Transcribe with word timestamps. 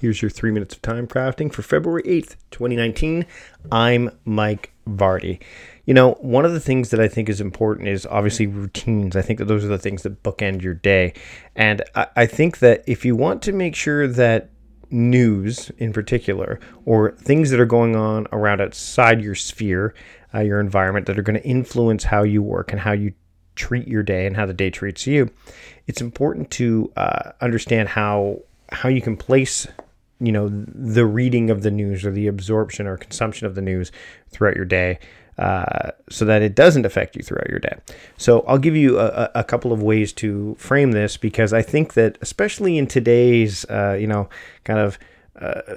Here's 0.00 0.22
your 0.22 0.30
three 0.30 0.50
minutes 0.50 0.74
of 0.74 0.80
time 0.80 1.06
crafting 1.06 1.52
for 1.52 1.60
February 1.60 2.02
8th, 2.04 2.36
2019. 2.52 3.26
I'm 3.70 4.10
Mike 4.24 4.72
Vardy. 4.88 5.42
You 5.84 5.92
know, 5.92 6.12
one 6.22 6.46
of 6.46 6.54
the 6.54 6.60
things 6.60 6.88
that 6.88 7.00
I 7.00 7.06
think 7.06 7.28
is 7.28 7.38
important 7.38 7.86
is 7.86 8.06
obviously 8.06 8.46
routines. 8.46 9.14
I 9.14 9.20
think 9.20 9.40
that 9.40 9.44
those 9.44 9.62
are 9.62 9.68
the 9.68 9.76
things 9.76 10.02
that 10.04 10.22
bookend 10.22 10.62
your 10.62 10.72
day. 10.72 11.12
And 11.54 11.82
I, 11.94 12.06
I 12.16 12.24
think 12.24 12.60
that 12.60 12.82
if 12.86 13.04
you 13.04 13.14
want 13.14 13.42
to 13.42 13.52
make 13.52 13.76
sure 13.76 14.08
that 14.08 14.48
news 14.88 15.70
in 15.76 15.92
particular, 15.92 16.58
or 16.86 17.10
things 17.16 17.50
that 17.50 17.60
are 17.60 17.66
going 17.66 17.94
on 17.94 18.26
around 18.32 18.62
outside 18.62 19.20
your 19.20 19.34
sphere, 19.34 19.94
uh, 20.32 20.40
your 20.40 20.60
environment, 20.60 21.04
that 21.08 21.18
are 21.18 21.22
going 21.22 21.38
to 21.38 21.46
influence 21.46 22.04
how 22.04 22.22
you 22.22 22.42
work 22.42 22.72
and 22.72 22.80
how 22.80 22.92
you 22.92 23.12
treat 23.54 23.86
your 23.86 24.02
day 24.02 24.26
and 24.26 24.34
how 24.34 24.46
the 24.46 24.54
day 24.54 24.70
treats 24.70 25.06
you, 25.06 25.28
it's 25.86 26.00
important 26.00 26.50
to 26.52 26.90
uh, 26.96 27.32
understand 27.42 27.90
how 27.90 28.40
how 28.72 28.88
you 28.88 29.02
can 29.02 29.16
place 29.16 29.66
you 30.20 30.32
know 30.32 30.48
the 30.50 31.06
reading 31.06 31.50
of 31.50 31.62
the 31.62 31.70
news 31.70 32.04
or 32.04 32.10
the 32.12 32.26
absorption 32.26 32.86
or 32.86 32.96
consumption 32.96 33.46
of 33.46 33.54
the 33.54 33.62
news 33.62 33.90
throughout 34.30 34.56
your 34.56 34.64
day 34.64 34.98
uh, 35.38 35.92
so 36.10 36.26
that 36.26 36.42
it 36.42 36.54
doesn't 36.54 36.84
affect 36.84 37.16
you 37.16 37.22
throughout 37.22 37.48
your 37.48 37.58
day. 37.58 37.74
So 38.16 38.40
i'll 38.42 38.58
give 38.58 38.76
you 38.76 38.98
a, 38.98 39.30
a, 39.34 39.44
couple 39.44 39.72
of 39.72 39.82
ways 39.82 40.12
to 40.14 40.54
frame 40.58 40.92
this 40.92 41.16
because 41.16 41.52
i 41.52 41.62
think 41.62 41.94
that 41.94 42.18
especially 42.20 42.76
in 42.76 42.86
today's 42.86 43.64
uh, 43.66 43.96
you 43.98 44.06
know 44.06 44.28
kind 44.64 44.78
of 44.78 44.98
uh, 45.40 45.76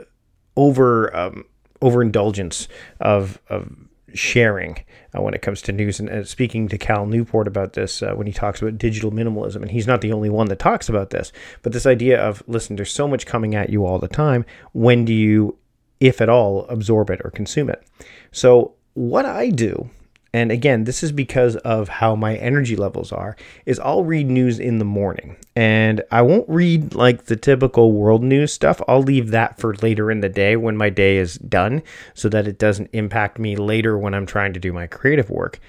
over 0.57 1.15
um, 1.15 1.45
overindulgence 1.81 2.67
of 2.99 3.39
of 3.47 3.69
sharing 4.13 4.83
uh, 5.15 5.21
when 5.21 5.33
it 5.33 5.41
comes 5.41 5.61
to 5.63 5.71
news. 5.71 5.99
And 5.99 6.09
uh, 6.09 6.23
speaking 6.23 6.67
to 6.69 6.77
Cal 6.77 7.05
Newport 7.05 7.47
about 7.47 7.73
this 7.73 8.01
uh, 8.01 8.13
when 8.13 8.27
he 8.27 8.33
talks 8.33 8.61
about 8.61 8.77
digital 8.77 9.11
minimalism, 9.11 9.57
and 9.57 9.71
he's 9.71 9.87
not 9.87 10.01
the 10.01 10.13
only 10.13 10.29
one 10.29 10.47
that 10.47 10.59
talks 10.59 10.89
about 10.89 11.09
this, 11.09 11.31
but 11.61 11.73
this 11.73 11.85
idea 11.85 12.19
of 12.19 12.43
listen, 12.47 12.75
there's 12.75 12.91
so 12.91 13.07
much 13.07 13.25
coming 13.25 13.55
at 13.55 13.69
you 13.69 13.85
all 13.85 13.99
the 13.99 14.07
time. 14.07 14.45
When 14.73 15.05
do 15.05 15.13
you, 15.13 15.57
if 15.99 16.21
at 16.21 16.29
all, 16.29 16.65
absorb 16.67 17.09
it 17.09 17.21
or 17.23 17.31
consume 17.31 17.69
it? 17.69 17.83
So, 18.31 18.75
what 18.93 19.25
I 19.25 19.49
do 19.49 19.89
and 20.33 20.51
again, 20.51 20.85
this 20.85 21.03
is 21.03 21.11
because 21.11 21.55
of 21.57 21.87
how 21.87 22.15
my 22.15 22.35
energy 22.37 22.75
levels 22.75 23.11
are, 23.11 23.35
is 23.67 23.79
I'll 23.79 24.03
read 24.03 24.27
news 24.27 24.59
in 24.59 24.79
the 24.79 24.85
morning. 24.85 25.35
And 25.55 26.01
I 26.11 26.23
won't 26.23 26.49
read 26.49 26.95
like 26.95 27.25
the 27.25 27.35
typical 27.35 27.91
world 27.91 28.23
news 28.23 28.51
stuff. 28.51 28.81
I'll 28.87 29.03
leave 29.03 29.29
that 29.29 29.59
for 29.59 29.75
later 29.75 30.09
in 30.09 30.21
the 30.21 30.29
day 30.29 30.55
when 30.55 30.75
my 30.75 30.89
day 30.89 31.17
is 31.17 31.35
done 31.35 31.83
so 32.15 32.29
that 32.29 32.47
it 32.47 32.57
doesn't 32.57 32.89
impact 32.93 33.37
me 33.37 33.55
later 33.55 33.95
when 33.95 34.15
I'm 34.15 34.25
trying 34.25 34.53
to 34.53 34.59
do 34.59 34.73
my 34.73 34.87
creative 34.87 35.29
work 35.29 35.59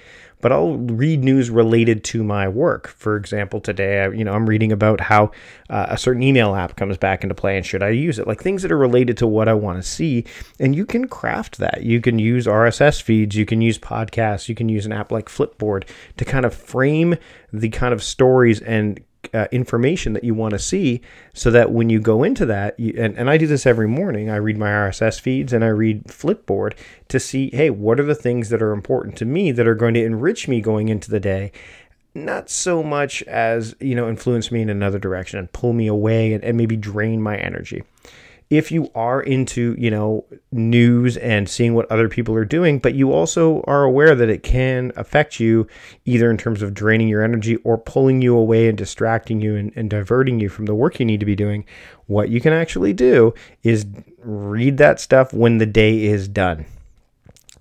but 0.45 0.51
I'll 0.51 0.77
read 0.77 1.23
news 1.23 1.49
related 1.49 2.03
to 2.03 2.23
my 2.23 2.47
work. 2.47 2.89
For 2.89 3.15
example, 3.15 3.59
today, 3.59 4.03
I, 4.03 4.09
you 4.09 4.23
know, 4.23 4.31
I'm 4.31 4.47
reading 4.47 4.71
about 4.71 5.01
how 5.01 5.31
uh, 5.71 5.87
a 5.89 5.97
certain 5.97 6.21
email 6.21 6.53
app 6.53 6.75
comes 6.75 6.99
back 6.99 7.23
into 7.23 7.33
play 7.33 7.57
and 7.57 7.65
should 7.65 7.81
I 7.81 7.89
use 7.89 8.19
it? 8.19 8.27
Like 8.27 8.43
things 8.43 8.61
that 8.61 8.71
are 8.71 8.77
related 8.77 9.17
to 9.17 9.25
what 9.25 9.47
I 9.47 9.55
want 9.55 9.81
to 9.81 9.89
see. 9.89 10.23
And 10.59 10.75
you 10.75 10.85
can 10.85 11.07
craft 11.07 11.57
that. 11.57 11.81
You 11.81 11.99
can 11.99 12.19
use 12.19 12.45
RSS 12.45 13.01
feeds, 13.01 13.35
you 13.35 13.47
can 13.47 13.59
use 13.59 13.79
podcasts, 13.79 14.47
you 14.47 14.53
can 14.53 14.69
use 14.69 14.85
an 14.85 14.91
app 14.91 15.11
like 15.11 15.29
Flipboard 15.29 15.89
to 16.17 16.25
kind 16.25 16.45
of 16.45 16.53
frame 16.53 17.15
the 17.51 17.69
kind 17.69 17.91
of 17.91 18.03
stories 18.03 18.61
and 18.61 18.99
uh, 19.33 19.47
information 19.51 20.13
that 20.13 20.23
you 20.23 20.33
want 20.33 20.51
to 20.51 20.59
see 20.59 21.01
so 21.33 21.51
that 21.51 21.71
when 21.71 21.89
you 21.89 21.99
go 21.99 22.23
into 22.23 22.45
that 22.45 22.79
you, 22.79 22.93
and, 22.97 23.17
and 23.17 23.29
i 23.29 23.37
do 23.37 23.47
this 23.47 23.65
every 23.65 23.87
morning. 23.87 24.29
I 24.29 24.37
read 24.37 24.57
my 24.57 24.69
rss 24.69 25.19
feeds 25.19 25.53
and 25.53 25.63
i 25.63 25.67
read 25.67 26.05
flipboard 26.05 26.73
to 27.09 27.19
see 27.19 27.49
hey 27.53 27.69
what 27.69 27.99
are 27.99 28.05
the 28.05 28.15
things 28.15 28.49
that 28.49 28.61
are 28.61 28.71
important 28.71 29.17
to 29.17 29.25
me 29.25 29.51
that 29.51 29.67
are 29.67 29.75
going 29.75 29.93
to 29.95 30.03
enrich 30.03 30.47
me 30.47 30.61
going 30.61 30.89
into 30.89 31.09
the 31.09 31.19
day? 31.19 31.51
Not 32.13 32.49
so 32.49 32.81
much 32.81 33.23
as 33.23 33.75
you 33.79 33.95
know 33.95 34.07
influence 34.07 34.51
me 34.51 34.61
in 34.61 34.69
another 34.69 34.99
direction 34.99 35.39
and 35.39 35.51
pull 35.51 35.73
me 35.73 35.87
away 35.87 36.33
and, 36.33 36.43
and 36.43 36.57
maybe 36.57 36.77
drain 36.77 37.21
my 37.21 37.37
energy 37.37 37.83
if 38.49 38.71
you 38.71 38.91
are 38.93 39.21
into, 39.21 39.75
you 39.77 39.89
know, 39.89 40.23
news 40.51 41.17
and 41.17 41.49
seeing 41.49 41.73
what 41.73 41.89
other 41.91 42.07
people 42.07 42.35
are 42.35 42.45
doing, 42.45 42.77
but 42.77 42.93
you 42.93 43.11
also 43.11 43.61
are 43.61 43.83
aware 43.83 44.13
that 44.13 44.29
it 44.29 44.43
can 44.43 44.91
affect 44.95 45.39
you 45.39 45.67
either 46.05 46.29
in 46.29 46.37
terms 46.37 46.61
of 46.61 46.73
draining 46.73 47.07
your 47.07 47.23
energy 47.23 47.55
or 47.57 47.77
pulling 47.77 48.21
you 48.21 48.37
away 48.37 48.67
and 48.67 48.77
distracting 48.77 49.41
you 49.41 49.55
and, 49.55 49.73
and 49.75 49.89
diverting 49.89 50.39
you 50.39 50.47
from 50.47 50.65
the 50.65 50.75
work 50.75 50.99
you 50.99 51.05
need 51.05 51.19
to 51.19 51.25
be 51.25 51.35
doing, 51.35 51.65
what 52.05 52.29
you 52.29 52.39
can 52.39 52.53
actually 52.53 52.93
do 52.93 53.33
is 53.63 53.85
read 54.19 54.77
that 54.77 54.99
stuff 54.99 55.33
when 55.33 55.57
the 55.57 55.65
day 55.65 56.03
is 56.03 56.27
done. 56.27 56.65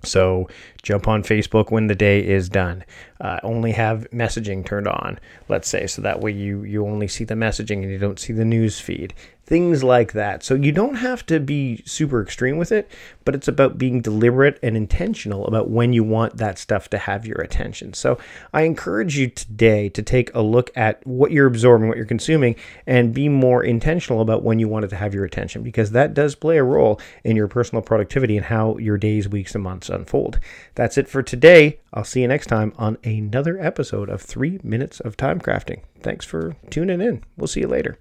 So 0.02 0.48
jump 0.84 1.08
on 1.08 1.22
Facebook 1.22 1.72
when 1.72 1.88
the 1.88 1.94
day 1.94 2.24
is 2.24 2.48
done. 2.48 2.84
Uh, 3.20 3.40
only 3.42 3.72
have 3.72 4.06
messaging 4.10 4.64
turned 4.64 4.86
on, 4.86 5.18
let's 5.48 5.68
say, 5.68 5.86
so 5.86 6.02
that 6.02 6.20
way 6.20 6.30
you 6.30 6.62
you 6.62 6.86
only 6.86 7.08
see 7.08 7.24
the 7.24 7.34
messaging 7.34 7.82
and 7.82 7.90
you 7.90 7.98
don't 7.98 8.20
see 8.20 8.32
the 8.32 8.44
news 8.44 8.78
feed 8.78 9.14
things 9.46 9.84
like 9.84 10.12
that. 10.12 10.42
So 10.42 10.54
you 10.54 10.72
don't 10.72 10.96
have 10.96 11.24
to 11.26 11.38
be 11.38 11.82
super 11.84 12.22
extreme 12.22 12.56
with 12.56 12.72
it, 12.72 12.90
but 13.24 13.34
it's 13.34 13.48
about 13.48 13.76
being 13.76 14.00
deliberate 14.00 14.58
and 14.62 14.76
intentional 14.76 15.46
about 15.46 15.68
when 15.68 15.92
you 15.92 16.02
want 16.02 16.38
that 16.38 16.58
stuff 16.58 16.88
to 16.90 16.98
have 16.98 17.26
your 17.26 17.40
attention. 17.40 17.92
So 17.92 18.18
I 18.52 18.62
encourage 18.62 19.18
you 19.18 19.28
today 19.28 19.88
to 19.90 20.02
take 20.02 20.34
a 20.34 20.40
look 20.40 20.70
at 20.76 21.06
what 21.06 21.30
you're 21.30 21.46
absorbing, 21.46 21.88
what 21.88 21.96
you're 21.96 22.06
consuming, 22.06 22.56
and 22.86 23.14
be 23.14 23.28
more 23.28 23.62
intentional 23.62 24.20
about 24.20 24.42
when 24.42 24.58
you 24.58 24.68
want 24.68 24.86
it 24.86 24.88
to 24.88 24.96
have 24.96 25.14
your 25.14 25.24
attention 25.24 25.62
because 25.62 25.90
that 25.90 26.14
does 26.14 26.34
play 26.34 26.56
a 26.56 26.64
role 26.64 27.00
in 27.22 27.36
your 27.36 27.48
personal 27.48 27.82
productivity 27.82 28.36
and 28.36 28.46
how 28.46 28.78
your 28.78 28.96
days, 28.96 29.28
weeks, 29.28 29.54
and 29.54 29.64
months 29.64 29.88
unfold. 29.88 30.38
That's 30.74 30.98
it 30.98 31.08
for 31.08 31.22
today. 31.22 31.80
I'll 31.92 32.04
see 32.04 32.22
you 32.22 32.28
next 32.28 32.46
time 32.46 32.72
on 32.76 32.98
another 33.04 33.60
episode 33.60 34.08
of 34.08 34.20
Three 34.20 34.58
Minutes 34.62 35.00
of 35.00 35.16
Time 35.16 35.40
Crafting. 35.40 35.82
Thanks 36.00 36.24
for 36.26 36.56
tuning 36.70 37.00
in. 37.00 37.22
We'll 37.36 37.46
see 37.46 37.60
you 37.60 37.68
later. 37.68 37.98